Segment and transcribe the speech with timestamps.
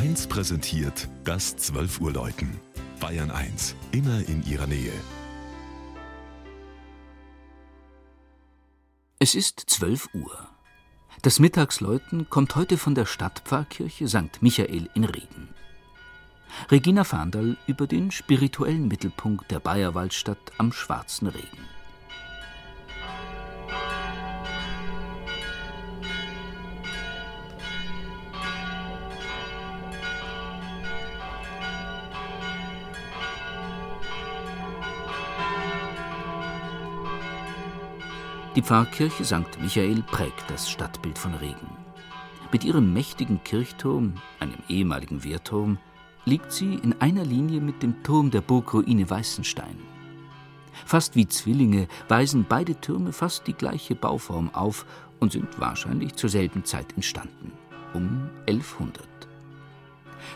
[0.00, 2.58] 1 präsentiert das 12 Uhr Läuten.
[3.00, 4.94] Bayern 1, immer in ihrer Nähe.
[9.18, 10.48] Es ist 12 Uhr.
[11.20, 14.40] Das Mittagsläuten kommt heute von der Stadtpfarrkirche St.
[14.40, 15.50] Michael in Regen.
[16.70, 21.68] Regina Fahndal über den spirituellen Mittelpunkt der Bayerwaldstadt am Schwarzen Regen.
[38.56, 39.60] Die Pfarrkirche St.
[39.60, 41.68] Michael prägt das Stadtbild von Regen.
[42.50, 45.78] Mit ihrem mächtigen Kirchturm, einem ehemaligen Wehrturm,
[46.24, 49.76] liegt sie in einer Linie mit dem Turm der Burgruine Weißenstein.
[50.84, 54.84] Fast wie Zwillinge weisen beide Türme fast die gleiche Bauform auf
[55.20, 57.52] und sind wahrscheinlich zur selben Zeit entstanden,
[57.94, 59.06] um 1100.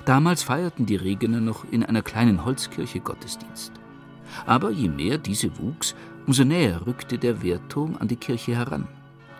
[0.04, 3.72] Damals feierten die Regener noch in einer kleinen Holzkirche Gottesdienst.
[4.46, 5.94] Aber je mehr diese wuchs,
[6.26, 8.86] umso näher rückte der Wehrturm an die Kirche heran.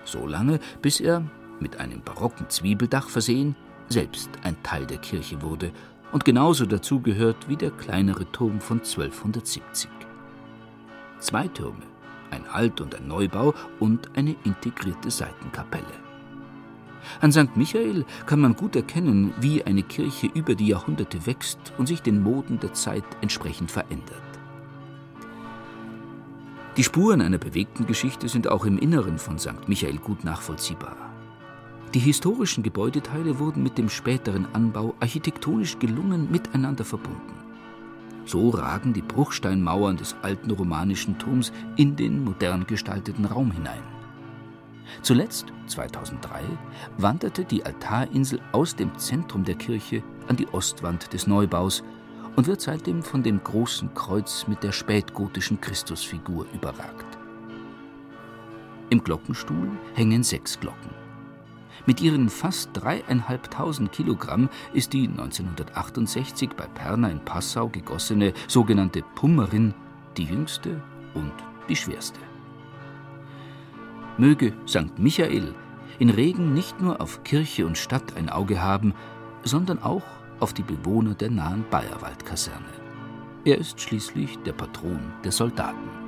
[0.05, 1.23] So lange, bis er,
[1.61, 3.57] mit einem barocken Zwiebeldach versehen,
[3.89, 5.73] selbst ein Teil der Kirche wurde
[6.13, 9.89] und genauso dazugehört wie der kleinere Turm von 1270.
[11.19, 11.83] Zwei Türme,
[12.31, 15.85] ein Alt- und ein Neubau und eine integrierte Seitenkapelle.
[17.21, 17.57] An St.
[17.57, 22.23] Michael kann man gut erkennen, wie eine Kirche über die Jahrhunderte wächst und sich den
[22.23, 24.34] Moden der Zeit entsprechend verändert.
[26.77, 29.69] Die Spuren einer bewegten Geschichte sind auch im Inneren von St.
[29.69, 30.97] Michael gut nachvollziehbar.
[31.95, 37.35] Die historischen Gebäudeteile wurden mit dem späteren Anbau architektonisch gelungen miteinander verbunden.
[38.27, 43.83] So ragen die Bruchsteinmauern des alten romanischen Turms in den modern gestalteten Raum hinein.
[45.03, 46.43] Zuletzt, 2003,
[46.99, 51.85] wanderte die Altarinsel aus dem Zentrum der Kirche an die Ostwand des Neubaus
[52.37, 57.19] und wird seitdem von dem großen Kreuz mit der spätgotischen Christusfigur überragt.
[58.91, 60.91] Im Glockenstuhl hängen sechs Glocken.
[61.87, 69.75] Mit ihren fast dreieinhalbtausend Kilogramm ist die 1968 bei Perna in Passau gegossene sogenannte Pummerin
[70.17, 70.81] die jüngste
[71.15, 71.33] und
[71.69, 72.21] die schwerste.
[74.17, 74.99] Möge St.
[74.99, 75.55] Michael
[75.99, 78.95] in Regen nicht nur auf Kirche und Stadt ein Auge haben,
[79.43, 80.05] sondern auch
[80.41, 82.65] auf die Bewohner der nahen Bayerwaldkaserne.
[83.45, 86.04] Er ist schließlich der Patron der Soldaten.